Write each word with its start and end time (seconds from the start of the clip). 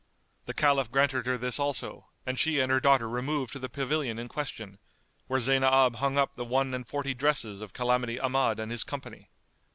The 0.45 0.55
Caliph 0.55 0.91
granted 0.91 1.27
her 1.27 1.37
this 1.37 1.59
also 1.59 2.09
and 2.25 2.39
she 2.39 2.59
and 2.59 2.71
her 2.71 2.79
daughter 2.79 3.07
removed 3.07 3.53
to 3.53 3.59
the 3.59 3.69
pavilion 3.69 4.17
in 4.17 4.29
question, 4.29 4.79
where 5.27 5.39
Zaynab 5.39 5.97
hung 5.97 6.17
up 6.17 6.33
the 6.33 6.43
one 6.43 6.73
and 6.73 6.87
forty 6.87 7.13
dresses 7.13 7.61
of 7.61 7.73
Calamity 7.73 8.19
Ahmad 8.19 8.59
and 8.59 8.71
his 8.71 8.83
company. 8.83 9.29